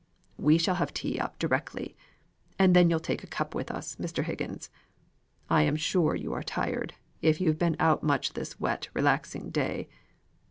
[0.39, 1.95] "We shall have tea up directly,
[2.57, 4.23] and then you'll take a cup with us, Mr.
[4.23, 4.71] Higgins.
[5.47, 9.89] I am sure you are tired, if you've been out much this wet relaxing day.